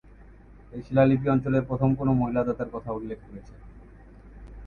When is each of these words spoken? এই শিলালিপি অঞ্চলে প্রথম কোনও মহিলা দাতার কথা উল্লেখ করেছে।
এই 0.73 0.81
শিলালিপি 0.81 1.27
অঞ্চলে 1.29 1.59
প্রথম 1.69 1.89
কোনও 1.95 2.13
মহিলা 2.13 2.41
দাতার 2.43 2.69
কথা 2.73 2.89
উল্লেখ 2.91 3.19
করেছে। 3.25 3.53